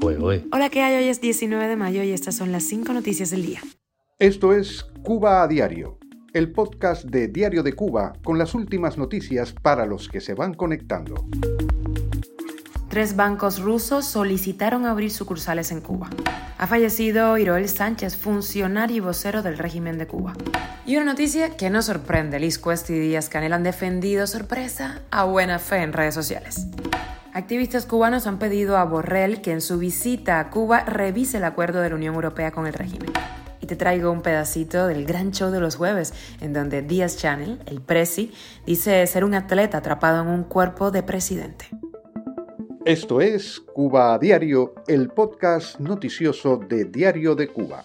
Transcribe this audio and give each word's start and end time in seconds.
Hola, 0.00 0.68
¿qué 0.70 0.82
hay? 0.82 0.96
Hoy 0.96 1.08
es 1.08 1.20
19 1.20 1.66
de 1.66 1.76
mayo 1.76 2.02
y 2.02 2.12
estas 2.12 2.36
son 2.36 2.52
las 2.52 2.62
5 2.64 2.92
noticias 2.92 3.30
del 3.30 3.44
día. 3.44 3.60
Esto 4.18 4.52
es 4.52 4.84
Cuba 5.02 5.42
a 5.42 5.48
Diario, 5.48 5.98
el 6.32 6.52
podcast 6.52 7.04
de 7.04 7.26
Diario 7.26 7.62
de 7.62 7.72
Cuba 7.72 8.12
con 8.24 8.38
las 8.38 8.54
últimas 8.54 8.96
noticias 8.96 9.52
para 9.52 9.86
los 9.86 10.08
que 10.08 10.20
se 10.20 10.34
van 10.34 10.54
conectando. 10.54 11.26
Tres 12.88 13.16
bancos 13.16 13.60
rusos 13.60 14.04
solicitaron 14.06 14.86
abrir 14.86 15.10
sucursales 15.10 15.72
en 15.72 15.80
Cuba. 15.80 16.10
Ha 16.58 16.66
fallecido 16.66 17.36
Iroel 17.36 17.68
Sánchez, 17.68 18.16
funcionario 18.16 18.96
y 18.96 19.00
vocero 19.00 19.42
del 19.42 19.58
régimen 19.58 19.98
de 19.98 20.06
Cuba. 20.06 20.32
Y 20.86 20.96
una 20.96 21.06
noticia 21.06 21.56
que 21.56 21.70
no 21.70 21.82
sorprende, 21.82 22.40
Liz 22.40 22.58
Cuesta 22.58 22.92
y 22.92 22.98
Díaz 22.98 23.28
Canel 23.28 23.52
han 23.52 23.62
defendido 23.62 24.26
sorpresa 24.26 25.02
a 25.10 25.24
buena 25.24 25.58
fe 25.58 25.82
en 25.82 25.92
redes 25.92 26.14
sociales. 26.14 26.66
Activistas 27.34 27.86
cubanos 27.86 28.26
han 28.26 28.38
pedido 28.38 28.76
a 28.76 28.84
Borrell 28.84 29.42
que 29.42 29.52
en 29.52 29.60
su 29.60 29.78
visita 29.78 30.40
a 30.40 30.50
Cuba 30.50 30.80
revise 30.80 31.36
el 31.36 31.44
acuerdo 31.44 31.80
de 31.80 31.90
la 31.90 31.94
Unión 31.94 32.14
Europea 32.14 32.52
con 32.52 32.66
el 32.66 32.72
régimen. 32.72 33.12
Y 33.60 33.66
te 33.66 33.76
traigo 33.76 34.10
un 34.10 34.22
pedacito 34.22 34.86
del 34.86 35.04
gran 35.04 35.30
show 35.32 35.50
de 35.50 35.60
los 35.60 35.76
jueves, 35.76 36.14
en 36.40 36.52
donde 36.52 36.82
Díaz 36.82 37.18
Channel, 37.18 37.60
el 37.66 37.80
presi, 37.80 38.32
dice 38.66 39.06
ser 39.06 39.24
un 39.24 39.34
atleta 39.34 39.78
atrapado 39.78 40.22
en 40.22 40.28
un 40.28 40.44
cuerpo 40.44 40.90
de 40.90 41.02
presidente. 41.02 41.66
Esto 42.84 43.20
es 43.20 43.60
Cuba 43.60 44.18
Diario, 44.18 44.74
el 44.86 45.10
podcast 45.10 45.78
noticioso 45.78 46.56
de 46.56 46.86
Diario 46.86 47.34
de 47.34 47.48
Cuba. 47.48 47.84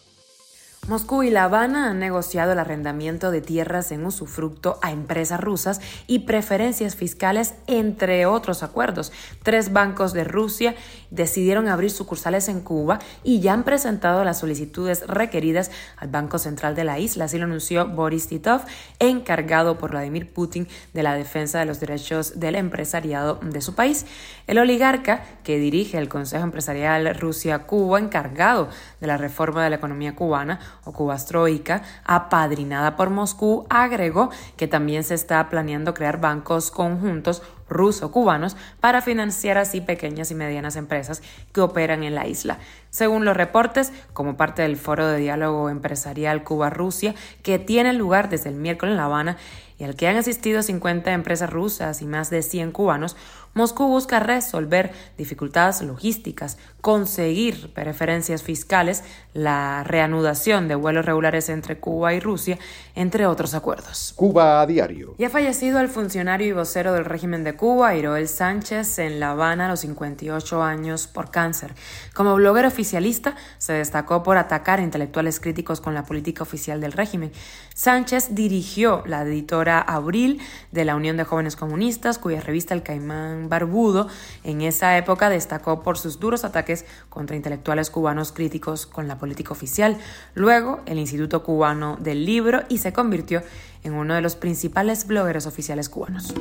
Moscú 0.90 1.23
y 1.23 1.30
La 1.30 1.46
Habana 1.46 1.90
han 1.90 2.00
negociado 2.00 2.52
el 2.52 2.60
arrendamiento 2.60 3.32
de 3.32 3.40
tierras 3.40 3.94
en 3.94 4.05
usufructo 4.05 4.80
a 4.82 4.91
empresas 4.91 5.40
rusas 5.40 5.80
y 6.08 6.20
preferencias 6.20 6.98
fiscales, 6.98 7.54
entre 7.68 8.26
otros 8.26 8.64
acuerdos. 8.64 9.14
Tres 9.44 9.72
bancos 9.72 10.12
de 10.12 10.26
Rusia 10.26 10.76
decidieron 11.10 11.70
abrir 11.70 11.90
sucursales 11.90 12.50
en 12.50 12.60
Cuba 12.60 13.00
y 13.24 13.40
ya 13.40 13.54
han 13.54 13.64
presentado 13.64 14.26
las 14.26 14.40
solicitudes 14.40 15.07
requeridas 15.07 15.72
al 15.96 16.10
Banco 16.10 16.38
Central 16.38 16.76
de 16.76 16.84
la 16.84 17.00
isla, 17.00 17.26
así 17.26 17.38
lo 17.38 17.46
anunció 17.46 17.88
Boris 17.88 18.27
Titov, 18.27 18.63
encargado 19.00 19.77
por 19.77 19.91
Vladimir 19.91 20.34
Putin 20.34 20.68
de 20.94 21.04
la 21.04 21.13
defensa 21.13 21.60
de 21.60 21.66
los 21.66 21.79
derechos 21.79 22.41
del 22.41 22.55
empresariado 22.55 23.40
de 23.41 23.62
su 23.62 23.74
país. 23.74 24.05
El 24.48 24.57
oligarca 24.57 25.24
que 25.46 25.60
dirige 25.60 25.98
el 25.98 26.10
Consejo 26.10 26.44
Empresarial 26.44 27.16
Rusia-Cuba, 27.16 28.00
encargado 28.00 28.68
de 29.00 29.07
la 29.07 29.16
reforma 29.16 29.63
de 29.63 29.70
la 29.70 29.77
economía 29.77 30.13
cubana, 30.13 30.60
o 30.85 30.91
Cubastroica, 30.91 31.82
apadrinada 32.04 32.96
por 32.96 33.10
Moscú, 33.10 33.66
agregó 33.70 34.29
que 34.57 34.68
también 34.68 35.04
se 35.04 35.13
está 35.13 35.49
planeando 35.49 35.93
crear 35.93 36.20
bancos 36.20 36.71
conjuntos 36.71 37.41
ruso-cubanos 37.70 38.56
para 38.80 39.02
financiar 39.02 39.58
así 39.58 39.82
pequeñas 39.82 40.32
y 40.32 40.36
medianas 40.36 40.76
empresas 40.76 41.22
que 41.52 41.62
operan 41.62 42.04
en 42.04 42.16
la 42.16 42.28
isla. 42.28 42.60
Según 42.90 43.26
los 43.26 43.36
reportes, 43.36 43.92
como 44.14 44.38
parte 44.38 44.62
del 44.62 44.78
foro 44.78 45.08
de 45.08 45.18
diálogo 45.18 45.70
empresarial 45.70 46.44
Cuba-Rusia, 46.44 47.16
que 47.41 47.60
tiene 47.60 47.94
lugar 47.94 48.30
desde 48.30 48.50
el 48.50 48.56
miércoles 48.56 48.94
en 48.94 48.98
La 48.98 49.06
Habana 49.06 49.38
y 49.80 49.84
al 49.84 49.96
que 49.96 50.08
han 50.08 50.18
asistido 50.18 50.62
50 50.62 51.12
empresas 51.12 51.50
rusas 51.50 52.02
y 52.02 52.06
más 52.06 52.30
de 52.30 52.44
100 52.44 52.72
cubanos, 52.72 53.16
Moscú 53.54 53.88
busca 53.88 54.20
resolver 54.20 54.91
dificultades 55.18 55.82
logísticas, 55.84 56.58
conseguir 56.82 57.72
preferencias 57.74 58.41
fiscales, 58.41 59.04
la 59.34 59.84
reanudación 59.84 60.68
de 60.68 60.76
vuelos 60.76 61.06
regulares 61.06 61.50
entre 61.50 61.80
Cuba 61.80 62.14
y 62.14 62.20
Rusia, 62.20 62.58
entre 62.96 63.28
otros 63.28 63.54
acuerdos. 63.54 64.14
Cuba 64.16 64.62
a 64.62 64.66
diario. 64.66 65.14
Y 65.19 65.25
ha 65.25 65.30
fallecido 65.30 65.80
el 65.80 65.90
funcionario 65.90 66.47
y 66.47 66.52
vocero 66.53 66.94
del 66.94 67.06
régimen 67.06 67.44
de 67.44 67.53
Cuba, 67.56 67.96
Iroel 67.96 68.28
Sánchez, 68.28 69.00
en 69.00 69.19
La 69.19 69.31
Habana 69.31 69.66
a 69.66 69.69
los 69.69 69.81
58 69.81 70.63
años 70.63 71.07
por 71.07 71.31
cáncer. 71.31 71.73
Como 72.13 72.35
blogger 72.35 72.66
oficialista, 72.66 73.35
se 73.57 73.73
destacó 73.73 74.23
por 74.23 74.38
atacar 74.38 74.79
a 74.79 74.84
intelectuales 74.84 75.40
críticos 75.40 75.81
con 75.81 75.94
la 75.94 76.03
política 76.03 76.44
oficial 76.44 76.81
del 76.81 76.91
régimen. 76.91 77.31
Sánchez 77.73 78.35
dirigió 78.35 79.03
la 79.05 79.23
editora 79.23 79.79
Abril 79.79 80.41
de 80.72 80.85
la 80.85 80.95
Unión 80.95 81.17
de 81.17 81.23
Jóvenes 81.23 81.55
Comunistas, 81.55 82.19
cuya 82.19 82.41
revista 82.41 82.73
El 82.73 82.83
Caimán 82.83 83.50
Barbudo, 83.50 84.07
en 84.44 84.61
esa 84.61 84.97
época 84.97 85.29
destacó 85.29 85.81
por 85.81 85.97
sus 85.97 86.19
duros 86.19 86.44
ataques 86.44 86.85
contra 87.09 87.35
intelectuales 87.35 87.89
cubanos 87.89 88.31
críticos 88.31 88.85
con 88.85 89.07
la 89.07 89.17
política 89.17 89.51
oficial. 89.51 89.97
Luego, 90.33 90.81
el 90.85 90.99
Instituto 90.99 91.44
Cubano 91.44 91.97
del 91.99 92.25
Libro 92.25 92.63
y 92.69 92.79
se 92.79 92.94
convirtió 92.94 93.41
en 93.83 93.94
uno 93.94 94.13
de 94.16 94.22
los 94.22 94.35
principales 94.35 95.07
blogueros 95.07 95.45
oficiales 95.45 95.89
cubanos. 95.89 96.33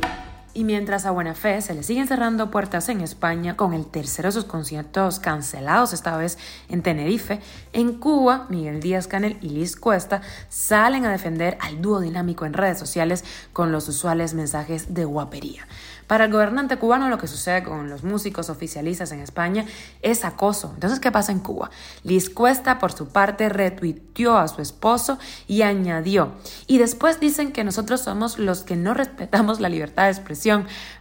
Y 0.55 0.65
mientras 0.65 1.07
a 1.07 1.11
buena 1.11 1.35
fe 1.35 1.63
se 1.63 1.73
le 1.73 1.83
siguen 1.83 2.07
cerrando 2.07 2.51
puertas 2.51 2.91
en 2.91 3.01
España 3.01 3.57
con 3.57 3.73
el 3.73 3.87
tercero 3.87 4.29
de 4.29 4.33
sus 4.33 4.45
conciertos 4.45 5.19
cancelados, 5.19 5.95
esta 5.95 6.15
vez 6.19 6.37
en 6.69 6.83
Tenerife, 6.83 7.41
en 7.73 7.95
Cuba, 7.95 8.47
Miguel 8.51 8.81
Díaz 8.81 9.07
Canel 9.07 9.39
y 9.41 9.49
Liz 9.49 9.77
Cuesta 9.77 10.21
salen 10.51 11.07
a 11.07 11.11
defender 11.11 11.57
al 11.59 11.81
dúo 11.81 12.01
dinámico 12.01 12.45
en 12.45 12.53
redes 12.53 12.79
sociales 12.79 13.25
con 13.55 13.73
los 13.73 13.89
usuales 13.89 14.35
mensajes 14.35 14.93
de 14.93 15.07
guapería. 15.07 15.67
Para 16.07 16.27
el 16.27 16.33
gobernante 16.33 16.77
cubano 16.77 17.09
lo 17.09 17.17
que 17.17 17.27
sucede 17.27 17.63
con 17.63 17.89
los 17.89 18.05
músicos 18.05 18.51
oficialistas 18.51 19.13
en 19.13 19.21
España 19.21 19.65
es 20.03 20.27
acoso. 20.27 20.73
Entonces, 20.75 21.01
¿qué 21.01 21.11
pasa 21.11 21.33
en 21.33 21.39
Cuba? 21.39 21.71
Liz 22.03 22.29
Cuesta, 22.29 22.79
por 22.79 22.93
su 22.93 23.09
parte, 23.09 23.49
retuiteó 23.49 24.37
a 24.37 24.49
su 24.49 24.61
esposo 24.61 25.19
y 25.47 25.63
añadió, 25.63 26.33
y 26.67 26.77
después 26.77 27.19
dicen 27.19 27.53
que 27.53 27.65
nosotros 27.65 28.03
somos 28.03 28.39
los 28.39 28.63
que 28.63 28.77
no 28.77 28.93
respetamos 28.93 29.61
la 29.61 29.71
libertad 29.71 30.05
de 30.05 30.11
expresión, 30.11 30.42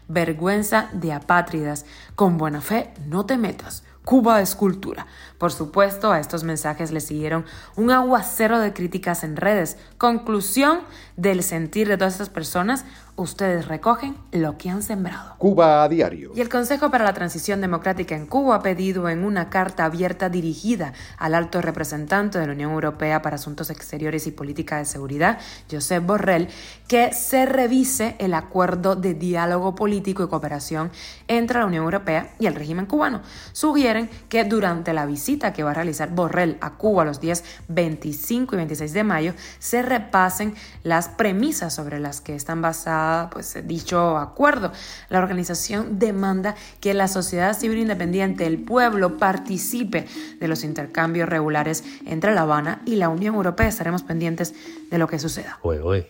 vergüenza 0.07 0.89
de 0.93 1.13
apátridas, 1.13 1.85
con 2.15 2.37
buena 2.37 2.61
fe 2.61 2.93
no 3.07 3.25
te 3.25 3.37
metas. 3.37 3.83
Cuba 4.03 4.41
es 4.41 4.55
cultura. 4.55 5.05
Por 5.37 5.51
supuesto, 5.51 6.11
a 6.11 6.19
estos 6.19 6.43
mensajes 6.43 6.91
le 6.91 7.01
siguieron 7.01 7.45
un 7.75 7.91
aguacero 7.91 8.59
de 8.59 8.73
críticas 8.73 9.23
en 9.23 9.37
redes. 9.37 9.77
Conclusión 9.99 10.79
del 11.17 11.43
sentir 11.43 11.87
de 11.87 11.97
todas 11.97 12.13
estas 12.13 12.29
personas, 12.29 12.83
ustedes 13.21 13.67
recogen 13.67 14.15
lo 14.31 14.57
que 14.57 14.69
han 14.69 14.81
sembrado. 14.81 15.35
Cuba 15.37 15.83
a 15.83 15.89
diario. 15.89 16.31
Y 16.35 16.41
el 16.41 16.49
Consejo 16.49 16.91
para 16.91 17.03
la 17.03 17.13
Transición 17.13 17.61
Democrática 17.61 18.15
en 18.15 18.25
Cuba 18.25 18.55
ha 18.55 18.61
pedido 18.61 19.09
en 19.09 19.23
una 19.23 19.49
carta 19.49 19.85
abierta 19.85 20.29
dirigida 20.29 20.93
al 21.17 21.35
alto 21.35 21.61
representante 21.61 22.39
de 22.39 22.47
la 22.47 22.53
Unión 22.53 22.71
Europea 22.71 23.21
para 23.21 23.35
Asuntos 23.35 23.69
Exteriores 23.69 24.27
y 24.27 24.31
Política 24.31 24.77
de 24.77 24.85
Seguridad, 24.85 25.39
Josep 25.69 26.05
Borrell, 26.05 26.49
que 26.87 27.13
se 27.13 27.45
revise 27.45 28.15
el 28.19 28.33
acuerdo 28.33 28.95
de 28.95 29.13
diálogo 29.13 29.75
político 29.75 30.23
y 30.23 30.27
cooperación 30.27 30.91
entre 31.27 31.59
la 31.59 31.65
Unión 31.65 31.83
Europea 31.83 32.33
y 32.39 32.47
el 32.47 32.55
régimen 32.55 32.85
cubano. 32.85 33.21
Sugieren 33.51 34.09
que 34.29 34.43
durante 34.43 34.93
la 34.93 35.05
visita 35.05 35.53
que 35.53 35.63
va 35.63 35.71
a 35.71 35.75
realizar 35.75 36.09
Borrell 36.09 36.57
a 36.61 36.71
Cuba 36.71 37.05
los 37.05 37.19
días 37.19 37.43
25 37.67 38.55
y 38.55 38.57
26 38.57 38.93
de 38.93 39.03
mayo 39.03 39.33
se 39.59 39.81
repasen 39.81 40.55
las 40.83 41.07
premisas 41.07 41.73
sobre 41.73 41.99
las 41.99 42.21
que 42.21 42.35
están 42.35 42.61
basadas 42.61 43.10
pues, 43.31 43.57
dicho 43.65 44.17
acuerdo. 44.17 44.71
La 45.09 45.19
organización 45.19 45.99
demanda 45.99 46.55
que 46.79 46.93
la 46.93 47.07
sociedad 47.07 47.57
civil 47.57 47.79
independiente, 47.79 48.45
el 48.45 48.59
pueblo, 48.59 49.17
participe 49.17 50.05
de 50.39 50.47
los 50.47 50.63
intercambios 50.63 51.29
regulares 51.29 51.83
entre 52.05 52.33
La 52.33 52.41
Habana 52.41 52.81
y 52.85 52.95
la 52.95 53.09
Unión 53.09 53.35
Europea. 53.35 53.67
Estaremos 53.67 54.03
pendientes 54.03 54.53
de 54.89 54.97
lo 54.97 55.07
que 55.07 55.19
suceda. 55.19 55.57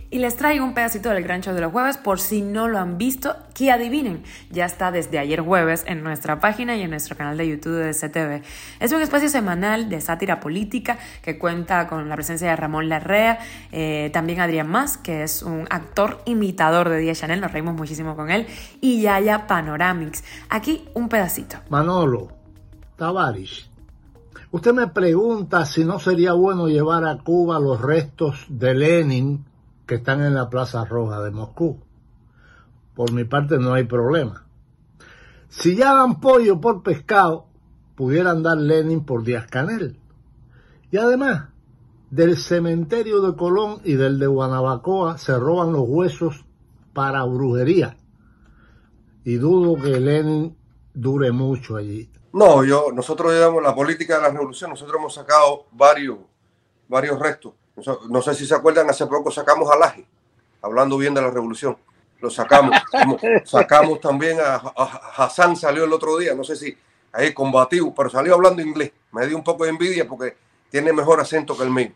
Y 0.10 0.20
les 0.20 0.36
traigo 0.36 0.66
un 0.66 0.74
pedacito 0.74 1.10
del 1.10 1.24
gran 1.24 1.42
show 1.42 1.54
de 1.54 1.62
los 1.62 1.72
jueves 1.72 1.98
por 1.98 2.20
si 2.20 2.42
no 2.42 2.68
lo 2.68 2.80
han 2.80 2.98
visto, 2.98 3.36
que 3.54 3.72
adivinen, 3.72 4.24
ya 4.50 4.66
está 4.66 4.92
desde 4.92 5.20
ayer 5.20 5.42
jueves 5.42 5.84
en 5.86 6.04
nuestra 6.04 6.40
página 6.40 6.76
y 6.76 6.82
en 6.82 6.90
nuestro 6.90 7.16
canal 7.16 7.38
de 7.38 7.48
YouTube 7.48 7.84
de 7.84 7.94
CTV. 7.94 8.42
Es 8.80 8.92
un 8.92 9.02
espacio 9.02 9.30
semanal 9.30 9.90
de 9.90 10.02
sátira 10.02 10.40
política 10.40 10.98
que 11.22 11.38
cuenta 11.38 11.88
con 11.88 12.10
la 12.10 12.16
presencia 12.16 12.50
de 12.50 12.56
Ramón 12.56 12.90
Larrea, 12.90 13.40
eh, 13.72 14.10
también 14.14 14.40
Adrián 14.40 14.68
Más, 14.68 14.98
que 14.98 15.22
es 15.22 15.44
un 15.44 15.68
actor 15.70 16.22
imitador 16.26 16.81
de 16.90 17.00
Díaz 17.00 17.20
Chanel, 17.20 17.42
nos 17.42 17.52
reímos 17.52 17.76
muchísimo 17.76 18.16
con 18.16 18.30
él, 18.30 18.48
y 18.80 19.02
Yaya 19.02 19.48
Panoramics. 19.48 20.24
Aquí 20.50 20.86
un 20.94 21.10
pedacito. 21.10 21.58
Manolo, 21.70 22.30
Tavares, 22.96 23.70
usted 24.52 24.74
me 24.74 24.88
pregunta 24.88 25.66
si 25.66 25.86
no 25.86 26.00
sería 26.00 26.34
bueno 26.34 26.68
llevar 26.68 27.06
a 27.06 27.18
Cuba 27.18 27.60
los 27.60 27.82
restos 27.82 28.46
de 28.50 28.74
Lenin 28.74 29.46
que 29.86 29.96
están 29.96 30.24
en 30.24 30.36
la 30.36 30.50
Plaza 30.50 30.86
Roja 30.86 31.22
de 31.22 31.32
Moscú. 31.32 31.80
Por 32.96 33.12
mi 33.12 33.24
parte 33.24 33.58
no 33.58 33.74
hay 33.74 33.84
problema. 33.84 34.46
Si 35.50 35.76
ya 35.76 35.94
dan 35.94 36.20
pollo 36.22 36.62
por 36.62 36.82
pescado, 36.82 37.48
pudieran 37.96 38.42
dar 38.42 38.58
Lenin 38.58 39.04
por 39.04 39.24
Díaz 39.24 39.48
Canel. 39.48 40.00
Y 40.92 40.98
además, 40.98 41.50
del 42.10 42.38
cementerio 42.38 43.22
de 43.22 43.36
Colón 43.36 43.80
y 43.84 43.94
del 43.94 44.20
de 44.20 44.28
Guanabacoa 44.28 45.18
se 45.18 45.38
roban 45.38 45.72
los 45.72 45.84
huesos 45.88 46.46
para 46.94 47.24
brujería. 47.24 47.98
Y 49.24 49.36
dudo 49.36 49.82
que 49.82 50.00
Lenin 50.00 50.58
dure 50.94 51.32
mucho 51.32 51.76
allí. 51.76 52.10
No, 52.34 52.64
yo, 52.64 52.92
nosotros 52.94 53.34
llevamos 53.34 53.62
la 53.62 53.76
política 53.76 54.16
de 54.16 54.22
la 54.24 54.30
revolución, 54.30 54.70
nosotros 54.70 54.98
hemos 54.98 55.14
sacado 55.14 55.66
varios, 55.72 56.18
varios 56.88 57.20
restos. 57.20 57.54
No 58.10 58.22
sé 58.22 58.34
si 58.36 58.46
se 58.46 58.56
acuerdan, 58.56 58.90
hace 58.90 59.06
poco 59.06 59.32
sacamos 59.32 59.70
a 59.70 59.78
Laje, 59.78 60.06
hablando 60.62 60.98
bien 60.98 61.14
de 61.14 61.22
la 61.22 61.30
revolución. 61.30 61.78
Lo 62.20 62.30
sacamos. 62.30 62.76
sacamos 63.46 64.00
también 64.00 64.38
a, 64.40 64.56
Hassan, 65.18 65.56
salió 65.56 65.86
el 65.86 65.94
otro 65.94 66.18
día. 66.18 66.36
No 66.36 66.44
sé 66.44 66.56
si 66.56 66.78
ahí 67.12 67.34
combativo, 67.34 67.94
pero 67.96 68.10
salió 68.10 68.36
hablando 68.36 68.62
inglés. 68.62 68.92
Me 69.12 69.26
dio 69.28 69.36
un 69.36 69.44
poco 69.44 69.64
de 69.64 69.72
envidia 69.72 70.08
porque 70.08 70.38
tiene 70.70 70.94
mejor 70.94 71.20
acento 71.20 71.58
que 71.58 71.64
el 71.64 71.72
mío. 71.72 71.92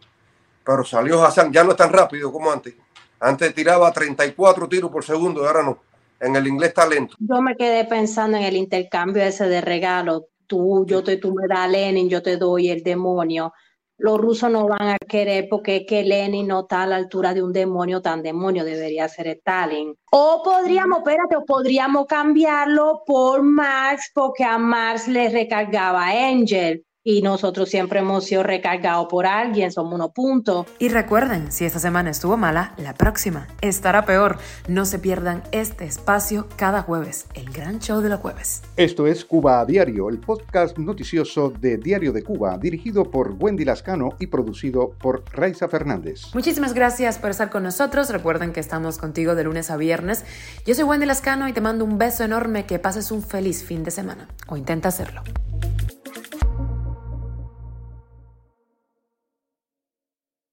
Pero 0.66 0.84
salió 0.84 1.24
Hassan, 1.24 1.54
ya 1.54 1.64
no 1.64 1.72
es 1.72 1.78
tan 1.78 1.94
rápido 1.94 2.32
como 2.32 2.52
antes. 2.52 2.74
Antes 3.20 3.54
tiraba 3.54 3.92
34 3.92 4.68
tiros 4.70 4.92
por 4.92 5.04
segundo 5.04 5.46
ahora 5.46 5.64
no. 5.64 5.80
En 6.20 6.36
el 6.36 6.48
inglés 6.48 6.70
está 6.70 6.88
lento. 6.88 7.16
Yo 7.20 7.42
me 7.42 7.56
quedé 7.56 7.86
pensando 7.86 8.38
en 8.38 8.44
el 8.44 8.56
intercambio 8.56 9.24
ese 9.24 9.48
de 9.48 9.62
regalo. 9.62 10.28
Tú, 10.48 10.86
yo 10.86 11.04
te, 11.04 11.18
tú 11.18 11.34
me 11.34 11.48
das 11.48 11.70
Lenin, 11.70 12.10
yo 12.10 12.22
te 12.22 12.38
doy 12.38 12.70
el 12.70 12.84
demonio 12.84 13.54
los 13.98 14.20
rusos 14.20 14.52
no 14.52 14.68
van 14.68 14.90
a 14.90 14.98
querer 14.98 15.48
porque 15.50 15.78
es 15.78 15.84
que 15.88 16.04
Lenin 16.04 16.48
no 16.48 16.62
está 16.62 16.84
a 16.84 16.88
la 16.88 16.98
altura 16.98 17.34
de 17.34 17.42
un 17.42 17.54
demonio 17.54 18.02
tan 18.02 18.22
demonio, 18.22 18.66
debería 18.66 19.08
ser 19.08 19.28
Stalin. 19.28 19.96
O 20.12 20.42
podríamos, 20.44 21.00
espérate, 21.00 21.38
o 21.38 21.46
podríamos 21.46 22.06
cambiarlo 22.06 23.04
por 23.06 23.42
Marx 23.42 24.12
porque 24.14 24.44
a 24.44 24.58
Marx 24.58 25.08
le 25.08 25.30
recargaba 25.30 26.08
Angel 26.08 26.85
y 27.08 27.22
nosotros 27.22 27.70
siempre 27.70 28.00
hemos 28.00 28.26
sido 28.26 28.42
recargados 28.42 29.06
por 29.08 29.28
alguien, 29.28 29.72
somos 29.72 29.94
unos 29.94 30.12
puntos. 30.12 30.66
Y 30.80 30.90
recuerden, 30.90 31.52
si 31.52 31.64
esta 31.64 31.78
semana 31.78 32.10
estuvo 32.10 32.36
mala, 32.36 32.74
la 32.78 32.96
próxima 32.96 33.48
estará 33.62 34.06
peor. 34.06 34.40
No 34.68 34.86
se 34.86 34.98
pierdan 34.98 35.44
este 35.52 35.86
espacio 35.86 36.48
cada 36.56 36.82
jueves, 36.82 37.28
el 37.36 37.52
gran 37.52 37.80
show 37.80 38.02
de 38.02 38.10
los 38.10 38.20
jueves. 38.20 38.64
Esto 38.76 39.06
es 39.06 39.24
Cuba 39.24 39.60
a 39.60 39.66
Diario, 39.66 40.10
el 40.10 40.20
podcast 40.20 40.80
noticioso 40.80 41.52
de 41.52 41.78
Diario 41.78 42.12
de 42.12 42.24
Cuba, 42.24 42.58
dirigido 42.58 43.04
por 43.04 43.36
Wendy 43.40 43.66
Lascano 43.66 44.10
y 44.20 44.26
producido 44.26 44.90
por 45.00 45.24
Raiza 45.32 45.68
Fernández. 45.68 46.34
Muchísimas 46.34 46.74
gracias 46.74 47.20
por 47.20 47.30
estar 47.30 47.52
con 47.52 47.62
nosotros. 47.62 48.10
Recuerden 48.10 48.52
que 48.52 48.60
estamos 48.60 48.98
contigo 48.98 49.36
de 49.36 49.44
lunes 49.44 49.70
a 49.70 49.78
viernes. 49.78 50.26
Yo 50.66 50.74
soy 50.74 50.86
Wendy 50.86 51.06
Lascano 51.06 51.48
y 51.48 51.54
te 51.54 51.62
mando 51.62 51.86
un 51.86 52.00
beso 52.00 52.24
enorme, 52.24 52.66
que 52.66 52.80
pases 52.80 53.12
un 53.12 53.22
feliz 53.22 53.64
fin 53.64 53.84
de 53.84 53.92
semana, 53.92 54.28
o 54.48 54.58
intenta 54.58 54.90
hacerlo. 54.90 55.22